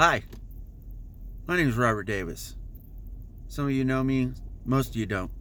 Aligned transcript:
Hi, 0.00 0.22
my 1.48 1.56
name 1.56 1.68
is 1.68 1.76
Robert 1.76 2.04
Davis. 2.04 2.54
Some 3.48 3.64
of 3.64 3.72
you 3.72 3.84
know 3.84 4.04
me, 4.04 4.30
most 4.64 4.90
of 4.90 4.96
you 4.96 5.06
don't. 5.06 5.32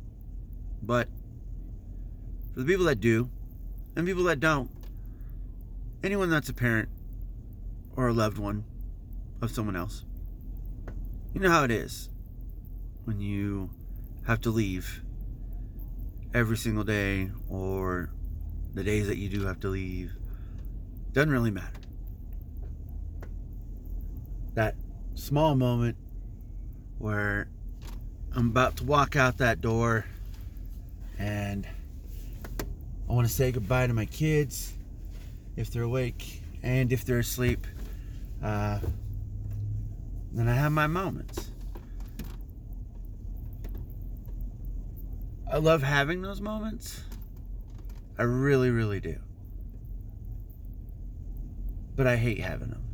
But 0.82 1.08
for 2.56 2.62
the 2.62 2.66
people 2.66 2.86
that 2.86 3.00
do, 3.00 3.30
and 3.96 4.08
people 4.08 4.24
that 4.24 4.40
don't, 4.40 4.72
anyone 6.04 6.32
that's 6.32 6.50
a 6.50 6.56
parent 6.56 6.90
or 7.96 8.08
a 8.08 8.14
loved 8.14 8.40
one 8.40 8.64
of 9.44 9.52
someone 9.52 9.76
else, 9.76 10.06
you 11.36 11.40
know 11.40 11.52
how 11.52 11.64
it 11.64 11.70
is 11.70 12.10
when 13.06 13.22
you 13.22 13.70
have 14.26 14.42
to 14.42 14.50
leave 14.50 15.04
every 16.34 16.58
single 16.58 16.84
day 16.84 17.30
or 17.48 18.10
the 18.74 18.84
days 18.84 19.06
that 19.06 19.18
you 19.18 19.30
do 19.30 19.46
have 19.46 19.60
to 19.60 19.68
leave. 19.68 20.14
Doesn't 21.14 21.30
really 21.30 21.52
matter. 21.52 21.78
That 24.58 24.74
small 25.18 25.56
moment 25.56 25.98
where 27.00 27.50
I'm 28.36 28.50
about 28.50 28.78
to 28.78 28.84
walk 28.84 29.16
out 29.16 29.40
that 29.40 29.62
door 29.62 30.06
and 31.18 31.68
I 33.10 33.14
want 33.14 33.28
to 33.28 33.34
say 33.34 33.52
goodbye 33.52 33.88
to 33.88 33.94
my 33.94 34.06
kids 34.06 34.74
if 35.56 35.72
they're 35.72 35.84
awake 35.84 36.42
and 36.62 36.94
if 36.94 37.04
they're 37.04 37.20
asleep. 37.20 37.66
Uh, 38.44 38.80
then 40.32 40.48
I 40.48 40.54
have 40.54 40.72
my 40.72 40.88
moments. 40.88 41.50
I 45.52 45.58
love 45.58 45.82
having 45.82 46.22
those 46.22 46.42
moments. 46.42 47.02
I 48.20 48.24
really, 48.24 48.70
really 48.70 49.00
do. 49.00 49.18
But 51.96 52.06
I 52.06 52.18
hate 52.18 52.40
having 52.40 52.70
them. 52.70 52.87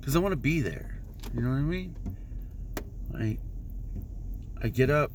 Because 0.00 0.16
I 0.16 0.18
want 0.18 0.32
to 0.32 0.36
be 0.36 0.60
there. 0.60 0.98
You 1.34 1.42
know 1.42 1.50
what 1.50 1.56
I 1.56 1.60
mean? 1.60 1.94
I, 3.16 3.38
I 4.62 4.68
get 4.68 4.90
up. 4.90 5.12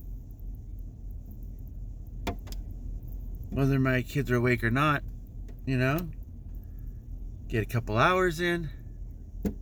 Whether 3.49 3.79
my 3.79 4.01
kids 4.01 4.29
are 4.31 4.35
awake 4.35 4.63
or 4.63 4.71
not, 4.71 5.03
you 5.65 5.77
know? 5.77 6.07
Get 7.47 7.63
a 7.63 7.65
couple 7.65 7.97
hours 7.97 8.39
in. 8.39 8.69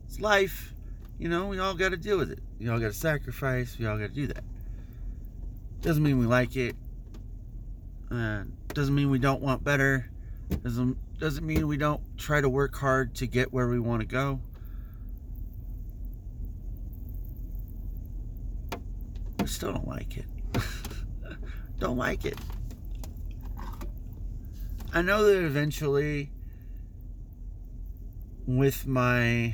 It's 0.07 0.19
life. 0.19 0.73
You 1.19 1.29
know, 1.29 1.47
we 1.47 1.59
all 1.59 1.73
got 1.73 1.89
to 1.89 1.97
deal 1.97 2.17
with 2.17 2.31
it. 2.31 2.39
We 2.59 2.69
all 2.69 2.79
got 2.79 2.88
to 2.88 2.94
sacrifice. 2.94 3.77
We 3.77 3.85
all 3.85 3.97
got 3.97 4.07
to 4.07 4.13
do 4.13 4.27
that. 4.27 4.44
Doesn't 5.81 6.03
mean 6.03 6.17
we 6.17 6.25
like 6.25 6.55
it. 6.55 6.75
Uh, 8.11 8.44
doesn't 8.69 8.95
mean 8.95 9.09
we 9.09 9.19
don't 9.19 9.41
want 9.41 9.63
better. 9.63 10.09
Doesn't 10.63 10.97
doesn't 11.19 11.45
mean 11.45 11.67
we 11.67 11.77
don't 11.77 12.01
try 12.17 12.41
to 12.41 12.49
work 12.49 12.75
hard 12.75 13.16
to 13.16 13.27
get 13.27 13.53
where 13.53 13.67
we 13.67 13.79
want 13.79 14.01
to 14.01 14.07
go. 14.07 14.39
I 19.44 19.45
still 19.45 19.73
don't 19.73 19.88
like 19.89 20.16
it. 20.16 20.25
don't 21.80 21.97
like 21.97 22.23
it. 22.23 22.39
I 24.94 25.02
know 25.02 25.25
that 25.25 25.44
eventually, 25.44 26.31
with 28.47 28.88
my 28.88 29.53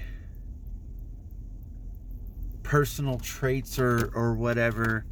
personal 2.62 3.18
traits 3.18 3.80
or, 3.80 4.12
or 4.14 4.36
whatever, 4.36 5.06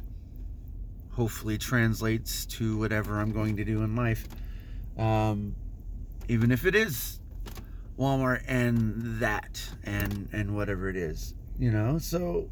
hopefully 1.10 1.58
translates 1.58 2.46
to 2.46 2.78
whatever 2.78 3.18
I'm 3.18 3.32
going 3.32 3.56
to 3.56 3.64
do 3.64 3.82
in 3.82 3.96
life. 3.96 4.28
Um, 4.96 5.56
even 6.28 6.52
if 6.52 6.64
it 6.64 6.76
is 6.76 7.18
Walmart 7.98 8.44
and 8.46 9.18
that 9.18 9.60
and 9.82 10.28
and 10.32 10.54
whatever 10.54 10.88
it 10.88 10.94
is, 10.94 11.34
you 11.58 11.72
know. 11.72 11.98
So 11.98 12.48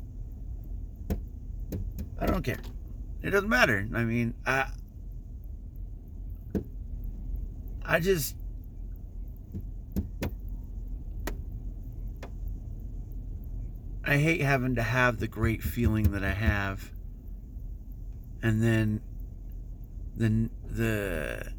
I 2.18 2.26
don't 2.26 2.42
care. 2.42 2.60
It 3.22 3.30
doesn't 3.30 3.48
matter. 3.48 3.88
I 3.94 4.04
mean, 4.04 4.34
I 4.46 4.68
I 7.84 8.00
just 8.00 8.36
I 14.04 14.16
hate 14.18 14.40
having 14.40 14.76
to 14.76 14.82
have 14.82 15.18
the 15.18 15.28
great 15.28 15.62
feeling 15.62 16.12
that 16.12 16.22
I 16.22 16.30
have 16.30 16.90
and 18.42 18.62
then 18.62 19.00
the 20.16 20.48
the 20.68 21.52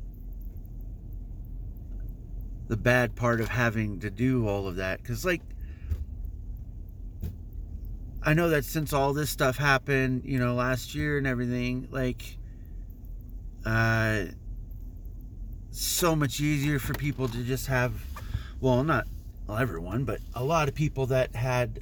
the 2.67 2.77
bad 2.77 3.15
part 3.15 3.41
of 3.41 3.49
having 3.49 3.99
to 3.99 4.09
do 4.09 4.47
all 4.47 4.67
of 4.67 4.77
that 4.77 5.03
cuz 5.03 5.25
like 5.25 5.41
I 8.27 8.33
know 8.33 8.49
that 8.49 8.65
since 8.65 8.91
all 8.91 9.13
this 9.13 9.29
stuff 9.29 9.55
happened, 9.55 10.23
you 10.25 10.37
know, 10.37 10.53
last 10.53 10.93
year 10.93 11.17
and 11.17 11.25
everything, 11.25 11.87
like 11.91 12.35
uh 13.65 14.25
so 15.71 16.13
much 16.13 16.41
easier 16.41 16.77
for 16.77 16.93
people 16.93 17.29
to 17.29 17.37
just 17.43 17.67
have 17.67 17.93
well, 18.59 18.83
not 18.83 19.07
well, 19.47 19.57
everyone, 19.57 20.03
but 20.03 20.19
a 20.35 20.43
lot 20.43 20.67
of 20.67 20.75
people 20.75 21.05
that 21.05 21.37
had 21.37 21.79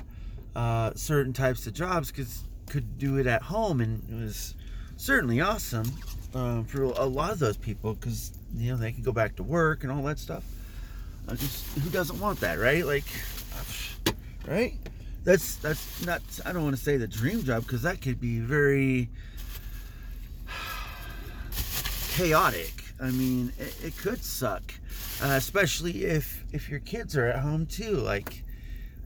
uh, 0.55 0.91
certain 0.93 1.33
types 1.33 1.65
of 1.65 1.73
jobs 1.73 2.11
cause, 2.11 2.43
could 2.69 2.99
do 2.99 3.17
it 3.17 3.25
at 3.25 3.41
home 3.41 3.81
and 3.81 4.03
it 4.07 4.23
was 4.23 4.53
certainly 4.97 5.41
awesome 5.41 5.91
uh, 6.35 6.61
for 6.61 6.83
a 6.83 7.05
lot 7.05 7.31
of 7.31 7.39
those 7.39 7.57
people 7.57 7.95
because 7.95 8.33
you 8.55 8.69
know 8.69 8.77
they 8.77 8.91
can 8.91 9.01
go 9.01 9.11
back 9.11 9.35
to 9.37 9.43
work 9.43 9.81
and 9.81 9.91
all 9.91 10.03
that 10.03 10.19
stuff. 10.19 10.43
Just 11.27 11.65
who 11.79 11.89
doesn't 11.89 12.19
want 12.19 12.39
that, 12.41 12.59
right? 12.59 12.85
Like, 12.85 13.05
right? 14.47 14.77
That's 15.25 15.55
that's 15.55 16.05
not. 16.05 16.21
I 16.45 16.53
don't 16.53 16.63
want 16.63 16.77
to 16.77 16.81
say 16.81 16.97
the 16.97 17.07
dream 17.07 17.43
job 17.43 17.63
because 17.63 17.81
that 17.81 17.99
could 17.99 18.21
be 18.21 18.39
very 18.39 19.09
chaotic. 22.11 22.83
I 23.01 23.09
mean, 23.09 23.51
it, 23.57 23.75
it 23.83 23.97
could 23.97 24.23
suck, 24.23 24.61
uh, 25.23 25.29
especially 25.29 26.05
if 26.05 26.45
if 26.53 26.69
your 26.69 26.79
kids 26.79 27.17
are 27.17 27.25
at 27.25 27.39
home 27.39 27.65
too. 27.65 27.97
Like, 27.97 28.43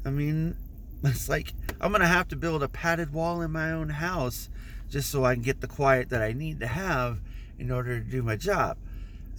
I 0.05 0.09
mean, 0.09 0.57
it's 1.05 1.29
like 1.29 1.53
I'm 1.79 1.93
gonna 1.93 2.05
have 2.05 2.27
to 2.27 2.35
build 2.35 2.63
a 2.63 2.67
padded 2.67 3.13
wall 3.13 3.41
in 3.41 3.51
my 3.51 3.71
own 3.71 3.87
house 3.87 4.49
just 4.89 5.09
so 5.09 5.23
I 5.23 5.35
can 5.35 5.43
get 5.43 5.61
the 5.61 5.67
quiet 5.67 6.09
that 6.09 6.21
I 6.21 6.33
need 6.33 6.59
to 6.59 6.67
have 6.67 7.19
in 7.57 7.71
order 7.71 7.97
to 7.97 8.05
do 8.05 8.21
my 8.23 8.35
job. 8.35 8.77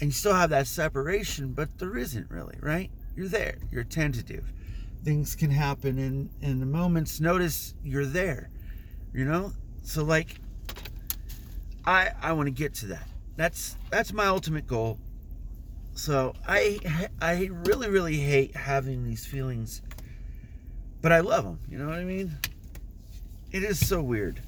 And 0.00 0.08
you 0.08 0.12
still 0.12 0.34
have 0.34 0.48
that 0.50 0.66
separation, 0.66 1.52
but 1.52 1.78
there 1.78 1.98
isn't 1.98 2.30
really, 2.30 2.56
right? 2.60 2.90
You're 3.14 3.28
there, 3.28 3.58
you're 3.70 3.84
tentative. 3.84 4.50
Things 5.05 5.34
can 5.34 5.50
happen 5.50 5.99
in, 5.99 6.31
in 6.41 6.62
a 6.62 6.66
moment's 6.66 7.21
notice, 7.21 7.75
you're 7.83 8.06
there. 8.06 8.50
You 9.12 9.25
know? 9.25 9.53
So 9.83 10.05
like 10.05 10.37
I 11.84 12.11
I 12.21 12.33
want 12.33 12.47
to 12.47 12.53
get 12.53 12.75
to 12.77 12.87
that. 12.87 13.09
That's 13.37 13.77
that's 13.91 14.12
my 14.12 14.27
ultimate 14.27 14.66
goal. 14.66 14.99
So 15.94 16.34
I 16.47 16.78
I 17.21 17.50
really 17.65 17.88
really 17.88 18.16
hate 18.16 18.55
having 18.55 19.05
these 19.05 19.27
feelings, 19.27 19.83
but 21.03 21.12
I 21.12 21.21
love 21.21 21.44
them. 21.44 21.59
You 21.69 21.78
know 21.78 21.88
what 21.88 21.99
I 21.99 22.05
mean? 22.05 22.37
It 23.53 23.65
is 23.65 23.84
so 23.84 24.00
weird. 24.00 24.41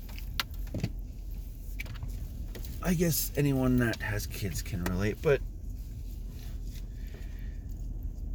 I 2.85 2.95
guess 2.95 3.33
anyone 3.37 3.77
that 3.79 4.01
has 4.03 4.27
kids 4.27 4.61
can 4.61 4.85
relate, 4.85 5.19
but 5.23 5.41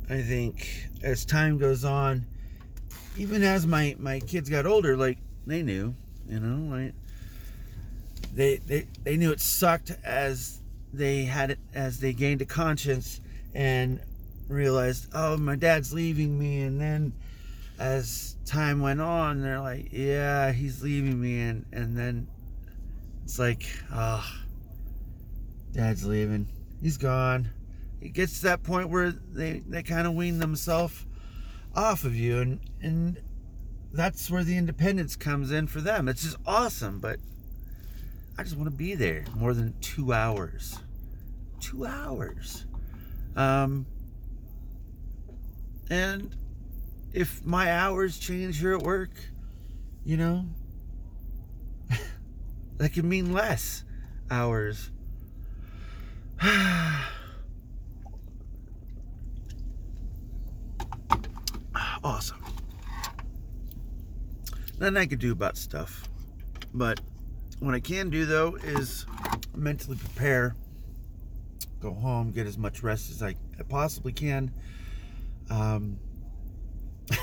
I 0.10 0.22
think 0.22 0.90
as 1.04 1.26
time 1.26 1.58
goes 1.58 1.84
on, 1.84 2.26
even 3.18 3.44
as 3.44 3.68
my 3.68 3.96
my 4.00 4.20
kids 4.20 4.50
got 4.50 4.66
older, 4.66 4.96
like 4.96 5.18
they 5.46 5.64
knew, 5.64 5.96
you 6.30 6.40
know, 6.40 6.76
like 6.76 6.94
they 8.34 8.58
they 8.58 8.88
they 9.04 9.18
knew 9.18 9.32
it 9.32 9.42
sucked 9.42 9.92
as 10.04 10.62
they 10.94 11.24
had 11.26 11.52
it 11.52 11.60
as 11.74 12.00
they 12.00 12.14
gained 12.14 12.42
a 12.42 12.46
conscience 12.46 13.20
and 13.54 14.00
realized, 14.48 15.10
oh, 15.14 15.36
my 15.38 15.56
dad's 15.56 15.94
leaving 15.94 16.40
me, 16.40 16.62
and 16.62 16.80
then 16.80 17.12
as 17.80 18.38
time 18.46 18.82
went 18.82 19.02
on, 19.02 19.42
they're 19.42 19.60
like, 19.60 19.90
yeah, 19.92 20.52
he's 20.52 20.82
leaving 20.82 21.20
me, 21.20 21.42
and 21.42 21.66
and 21.74 21.98
then 21.98 22.28
it's 23.26 23.40
like, 23.40 23.66
ah, 23.92 24.26
oh, 24.26 24.46
dad's 25.74 26.06
leaving. 26.06 26.48
He's 26.82 26.98
gone. 26.98 27.50
It 28.02 28.14
gets 28.14 28.40
to 28.40 28.44
that 28.46 28.64
point 28.64 28.90
where 28.90 29.12
they, 29.12 29.64
they 29.68 29.84
kind 29.84 30.08
of 30.08 30.14
wean 30.14 30.40
themselves 30.40 31.06
off 31.76 32.04
of 32.04 32.16
you, 32.16 32.40
and, 32.40 32.60
and 32.82 33.20
that's 33.92 34.30
where 34.30 34.44
the 34.44 34.58
independence 34.58 35.16
comes 35.16 35.52
in 35.52 35.68
for 35.68 35.82
them. 35.82 36.08
It's 36.08 36.24
just 36.24 36.38
awesome, 36.46 37.00
but 37.00 37.20
I 38.38 38.44
just 38.44 38.56
want 38.56 38.70
to 38.70 38.76
be 38.76 38.96
there 38.96 39.26
more 39.36 39.54
than 39.54 39.74
two 39.82 40.14
hours. 40.14 40.80
Two 41.60 41.86
hours. 41.86 42.66
Um, 43.36 43.86
and 45.90 46.36
if 47.14 47.44
my 47.46 47.72
hours 47.72 48.20
change 48.20 48.60
here 48.60 48.74
at 48.74 48.84
work, 48.84 49.12
you 50.06 50.18
know, 50.18 50.46
that 52.78 52.94
could 52.94 53.06
mean 53.06 53.34
less 53.34 53.84
hours. 54.30 54.92
awesome. 62.08 62.42
Nothing 64.80 64.96
I 64.96 65.06
could 65.08 65.20
do 65.20 65.34
about 65.34 65.58
stuff. 65.58 66.08
But 66.74 67.02
what 67.60 67.76
I 67.76 67.82
can 67.82 68.10
do 68.10 68.26
though 68.26 68.56
is 68.56 69.06
mentally 69.54 69.98
prepare, 69.98 70.56
go 71.82 71.94
home, 71.94 72.32
get 72.32 72.48
as 72.48 72.58
much 72.58 72.82
rest 72.82 73.12
as 73.12 73.22
I 73.22 73.36
possibly 73.68 74.14
can. 74.14 74.54
Um, 75.50 76.00
I 77.12 77.18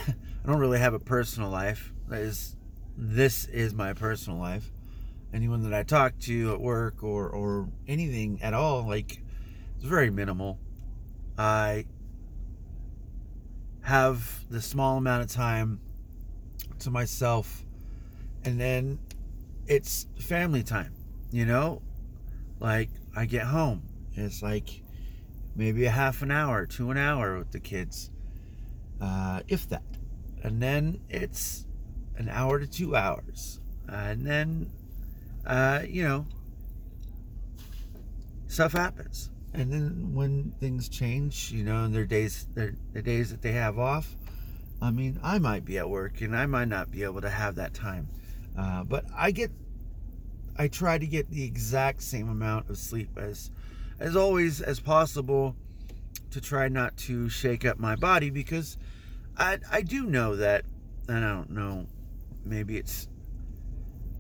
don't 0.47 0.59
really 0.59 0.81
have 0.81 0.93
a 0.93 0.99
personal 0.99 1.49
life. 1.49 1.91
That 2.09 2.21
is, 2.21 2.55
this 2.95 3.47
is 3.47 3.73
my 3.73 3.95
personal 3.95 4.39
life. 4.39 4.71
Anyone 5.33 5.63
that 5.63 5.73
I 5.73 5.83
talk 5.83 6.19
to 6.21 6.53
at 6.53 6.61
work 6.61 7.03
or 7.03 7.31
or 7.31 7.69
anything 7.89 8.39
at 8.43 8.53
all, 8.53 8.87
like, 8.87 9.23
it's 9.77 9.85
very 9.85 10.11
minimal. 10.11 10.59
I 11.39 11.87
have 13.85 14.45
the 14.51 14.61
small 14.61 14.99
amount 14.99 15.23
of 15.23 15.31
time 15.31 15.81
to 16.81 16.91
myself, 16.91 17.65
and 18.45 18.61
then 18.61 18.99
it's 19.67 20.07
family 20.19 20.63
time. 20.63 20.95
You 21.31 21.47
know, 21.47 21.83
like 22.61 22.91
I 23.17 23.27
get 23.27 23.45
home, 23.45 23.83
it's 24.15 24.43
like 24.43 24.83
maybe 25.57 25.85
a 25.85 25.91
half 25.91 26.23
an 26.23 26.31
hour 26.31 26.67
to 26.67 26.91
an 26.91 26.99
hour 26.99 27.39
with 27.39 27.53
the 27.53 27.61
kids, 27.61 28.11
uh, 29.01 29.41
if 29.49 29.69
that 29.69 29.83
and 30.45 30.63
then 30.63 31.01
it's 31.09 31.67
an 32.17 32.29
hour 32.29 32.61
to 32.61 32.67
two 32.67 32.95
hours, 32.95 33.61
and 33.89 34.25
then 34.25 34.71
uh, 35.47 35.81
you 35.89 36.05
know 36.05 36.27
stuff 38.47 38.73
happens. 38.73 39.31
And 39.55 39.73
then 39.73 40.15
when 40.15 40.53
things 40.59 40.89
change, 40.89 41.53
you 41.53 41.63
know, 41.63 41.85
and 41.85 41.95
their 41.95 42.05
days, 42.05 42.47
their 42.55 42.75
the 42.93 43.03
days 43.03 43.31
that 43.31 43.41
they 43.41 43.53
have 43.53 43.79
off, 43.79 44.15
I 44.83 44.91
mean, 44.91 45.19
I 45.23 45.39
might 45.39 45.65
be 45.65 45.79
at 45.79 45.89
work 45.89 46.21
and 46.21 46.37
I 46.37 46.47
might 46.47 46.69
not 46.69 46.91
be 46.91 47.05
able 47.05 47.21
to 47.21 47.31
have 47.31 47.55
that 47.55 47.73
time, 47.73 48.09
uh, 48.59 48.83
but 48.85 49.05
I 49.17 49.31
get, 49.31 49.53
I 50.59 50.69
try 50.69 50.99
to 50.99 51.07
get 51.07 51.31
the 51.31 51.45
exact 51.45 52.03
same 52.03 52.29
amount 52.29 52.69
of 52.69 52.79
sleep 52.79 53.17
as, 53.17 53.51
as 54.01 54.17
always 54.17 54.61
as 54.61 54.81
possible, 54.81 55.55
to 56.33 56.41
try 56.41 56.69
not 56.69 56.97
to 56.97 57.29
shake 57.29 57.65
up 57.65 57.79
my 57.79 57.95
body 57.95 58.29
because 58.29 58.77
I 59.37 59.59
I 59.71 59.83
do 59.83 60.05
know 60.05 60.35
that, 60.37 60.65
and 61.09 61.25
I 61.25 61.29
don't 61.33 61.51
know, 61.51 61.87
maybe 62.45 62.77
it's 62.77 63.07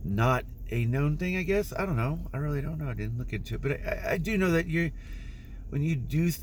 not 0.04 0.44
a 0.70 0.84
known 0.84 1.16
thing. 1.16 1.36
I 1.36 1.42
guess 1.42 1.72
I 1.72 1.84
don't 1.84 1.96
know. 1.96 2.20
I 2.32 2.36
really 2.38 2.62
don't 2.62 2.78
know. 2.78 2.88
I 2.88 2.94
didn't 2.94 3.19
look 3.19 3.32
into 3.32 3.56
it, 3.56 3.62
but 3.62 3.72
I, 3.72 4.12
I 4.12 4.19
do 4.19 4.38
know 4.38 4.52
that 4.52 4.66
you, 4.69 4.92
when 5.75 5.82
you 5.82 5.97
do 5.97 6.31
th- 6.31 6.38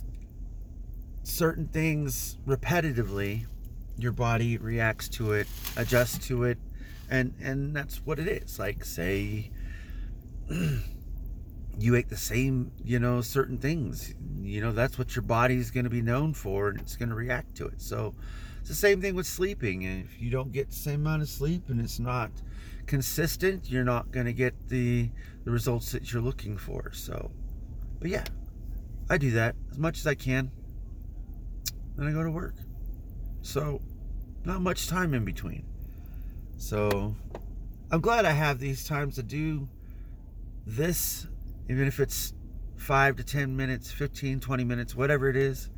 certain 1.24 1.66
things 1.66 2.38
repetitively, 2.45 3.45
your 3.98 4.12
body 4.12 4.57
reacts 4.57 5.07
to 5.07 5.31
it, 5.31 5.48
adjusts 5.78 6.28
to 6.28 6.44
it, 6.44 6.57
and 7.10 7.33
and 7.42 7.74
that's 7.74 8.06
what 8.06 8.19
it 8.19 8.28
is. 8.28 8.60
Like 8.60 8.83
say. 8.83 9.50
you 11.80 11.95
ate 11.95 12.10
the 12.10 12.18
same, 12.18 12.74
you 12.83 13.00
know, 13.00 13.22
certain 13.22 13.57
things. 13.57 14.13
You 14.42 14.60
know, 14.60 14.74
that's 14.74 14.98
what 14.98 15.16
your 15.16 15.24
body's 15.24 15.72
going 15.72 15.86
to 15.86 15.89
be 15.89 16.01
known 16.01 16.34
for 16.34 16.68
and 16.68 16.81
it's 16.81 16.98
going 16.98 17.07
to 17.07 17.16
react 17.16 17.56
to 17.56 17.68
it. 17.68 17.81
So, 17.81 18.13
it's 18.60 18.68
the 18.68 18.75
same 18.75 19.00
thing 19.00 19.16
with 19.16 19.25
sleeping. 19.25 19.86
And 19.86 20.04
if 20.04 20.22
you 20.22 20.30
don't 20.30 20.51
get 20.51 20.72
the 20.72 20.75
same 20.75 21.07
amount 21.07 21.22
of 21.22 21.30
sleep 21.30 21.69
and 21.69 21.80
it's 21.80 22.00
not 22.00 22.31
consistent, 22.86 23.69
you're 23.69 23.86
not 23.86 24.12
going 24.12 24.25
to 24.25 24.34
get 24.34 24.68
the 24.68 25.10
the 25.45 25.51
results 25.51 25.94
that 25.94 26.12
you're 26.12 26.22
looking 26.22 26.57
for. 26.57 26.92
So, 26.92 27.31
but 28.01 28.10
yeah, 28.10 28.25
I 29.12 29.18
do 29.18 29.31
that 29.31 29.58
as 29.69 29.78
much 29.78 30.00
as 30.00 30.08
I 30.08 30.16
can. 30.16 30.50
Then 31.98 32.08
I 32.08 32.13
go 32.13 32.24
to 32.24 32.31
work. 32.31 32.56
So, 33.42 33.81
not 34.46 34.62
much 34.62 34.88
time 34.88 35.13
in 35.13 35.25
between. 35.25 35.66
So, 36.56 37.13
I'm 37.92 38.00
glad 38.00 38.24
I 38.24 38.31
have 38.31 38.60
these 38.60 38.86
times 38.86 39.16
to 39.16 39.24
do 39.24 39.68
this, 40.66 41.28
even 41.69 41.90
if 41.90 42.00
it's 42.00 42.34
five 42.78 43.18
to 43.18 43.24
10 43.25 43.54
minutes, 43.54 43.92
15, 43.92 44.40
20 44.40 44.63
minutes, 44.63 44.96
whatever 44.96 45.28
it 45.28 45.36
is, 45.36 45.69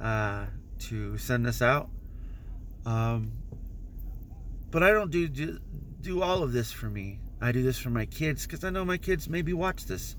uh, 0.00 0.46
to 0.78 1.18
send 1.18 1.44
this 1.44 1.60
out. 1.60 1.90
Um, 2.86 3.32
but 4.70 4.82
I 4.82 4.92
don't 4.92 5.10
do, 5.10 5.28
do 5.28 5.58
do 6.00 6.22
all 6.22 6.42
of 6.42 6.52
this 6.52 6.72
for 6.72 6.88
me. 6.88 7.20
I 7.38 7.52
do 7.52 7.62
this 7.62 7.78
for 7.78 7.90
my 7.90 8.06
kids 8.06 8.46
because 8.46 8.64
I 8.64 8.70
know 8.70 8.84
my 8.84 8.96
kids 8.96 9.28
maybe 9.28 9.52
watch 9.52 9.84
this 9.84 10.16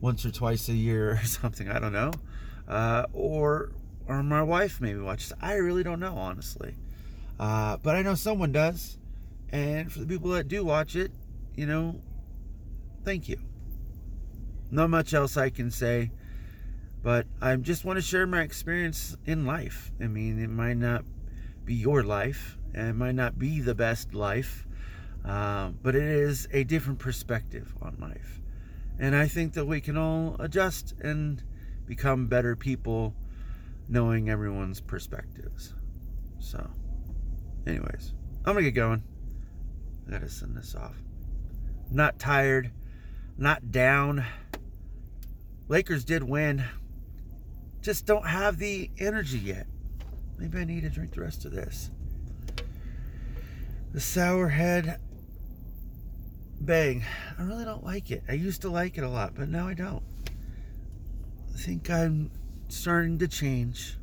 once 0.00 0.24
or 0.24 0.30
twice 0.30 0.68
a 0.68 0.74
year 0.74 1.12
or 1.12 1.16
something. 1.24 1.68
I 1.68 1.78
don't 1.78 1.92
know, 1.92 2.12
uh, 2.68 3.06
or 3.12 3.72
or 4.06 4.22
my 4.22 4.42
wife 4.42 4.80
maybe 4.80 4.98
watches. 4.98 5.32
I 5.40 5.54
really 5.54 5.82
don't 5.82 6.00
know 6.00 6.14
honestly, 6.14 6.74
uh, 7.38 7.76
but 7.78 7.96
I 7.96 8.02
know 8.02 8.14
someone 8.14 8.52
does. 8.52 8.98
And 9.52 9.90
for 9.90 9.98
the 9.98 10.06
people 10.06 10.30
that 10.30 10.46
do 10.46 10.64
watch 10.64 10.94
it, 10.94 11.10
you 11.56 11.66
know, 11.66 12.00
thank 13.04 13.28
you. 13.28 13.38
Not 14.70 14.90
much 14.90 15.12
else 15.12 15.36
I 15.36 15.50
can 15.50 15.72
say, 15.72 16.12
but 17.02 17.26
I 17.40 17.56
just 17.56 17.84
want 17.84 17.96
to 17.96 18.02
share 18.02 18.28
my 18.28 18.42
experience 18.42 19.16
in 19.26 19.44
life. 19.44 19.90
I 20.00 20.06
mean, 20.06 20.40
it 20.40 20.50
might 20.50 20.76
not 20.76 21.04
be 21.64 21.74
your 21.74 22.04
life. 22.04 22.58
And 22.74 22.88
it 22.88 22.94
might 22.94 23.14
not 23.14 23.38
be 23.38 23.60
the 23.60 23.74
best 23.74 24.14
life, 24.14 24.66
uh, 25.24 25.70
but 25.82 25.96
it 25.96 26.04
is 26.04 26.46
a 26.52 26.64
different 26.64 26.98
perspective 26.98 27.74
on 27.82 27.96
life. 28.00 28.40
And 29.00 29.16
I 29.16 29.26
think 29.26 29.54
that 29.54 29.64
we 29.64 29.80
can 29.80 29.96
all 29.96 30.36
adjust 30.38 30.92
and 31.00 31.42
become 31.86 32.26
better 32.26 32.54
people 32.54 33.14
knowing 33.88 34.28
everyone's 34.28 34.78
perspectives. 34.78 35.72
So, 36.38 36.70
anyways, 37.66 38.12
I'm 38.44 38.52
going 38.52 38.64
to 38.64 38.70
get 38.70 38.74
going. 38.76 39.02
I 40.06 40.10
got 40.12 40.20
to 40.20 40.28
send 40.28 40.54
this 40.54 40.74
off. 40.74 40.94
not 41.90 42.18
tired, 42.18 42.70
not 43.38 43.72
down. 43.72 44.24
Lakers 45.68 46.04
did 46.04 46.22
win. 46.22 46.62
Just 47.80 48.04
don't 48.04 48.26
have 48.26 48.58
the 48.58 48.90
energy 48.98 49.38
yet. 49.38 49.66
Maybe 50.38 50.58
I 50.58 50.64
need 50.64 50.82
to 50.82 50.90
drink 50.90 51.14
the 51.14 51.22
rest 51.22 51.46
of 51.46 51.52
this. 51.52 51.90
The 53.92 54.00
sour 54.00 54.48
head 54.48 55.00
bang. 56.60 57.04
I 57.38 57.42
really 57.42 57.64
don't 57.64 57.84
like 57.84 58.10
it. 58.10 58.22
I 58.28 58.32
used 58.32 58.62
to 58.62 58.70
like 58.70 58.98
it 58.98 59.04
a 59.04 59.08
lot, 59.08 59.34
but 59.34 59.48
now 59.48 59.66
I 59.66 59.74
don't. 59.74 60.02
I 61.54 61.58
think 61.58 61.90
I'm 61.90 62.30
starting 62.68 63.18
to 63.18 63.28
change. 63.28 63.96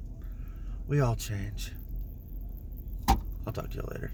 We 0.87 0.99
all 0.99 1.15
change. 1.15 1.71
I'll 3.07 3.53
talk 3.53 3.69
to 3.69 3.75
you 3.75 3.83
later. 3.89 4.11